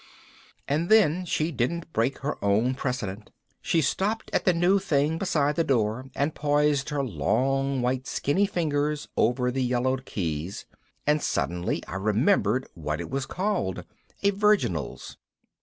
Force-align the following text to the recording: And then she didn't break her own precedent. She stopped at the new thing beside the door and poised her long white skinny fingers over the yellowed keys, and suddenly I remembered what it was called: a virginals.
And 0.67 0.89
then 0.89 1.25
she 1.25 1.51
didn't 1.51 1.93
break 1.93 2.17
her 2.25 2.43
own 2.43 2.73
precedent. 2.73 3.29
She 3.61 3.81
stopped 3.83 4.31
at 4.33 4.45
the 4.45 4.51
new 4.53 4.79
thing 4.79 5.19
beside 5.19 5.55
the 5.57 5.63
door 5.63 6.07
and 6.15 6.33
poised 6.33 6.89
her 6.89 7.03
long 7.03 7.83
white 7.83 8.07
skinny 8.07 8.47
fingers 8.47 9.07
over 9.15 9.51
the 9.51 9.61
yellowed 9.63 10.05
keys, 10.05 10.65
and 11.05 11.21
suddenly 11.21 11.85
I 11.85 11.97
remembered 11.97 12.67
what 12.73 12.99
it 12.99 13.11
was 13.11 13.27
called: 13.27 13.85
a 14.23 14.31
virginals. 14.31 15.17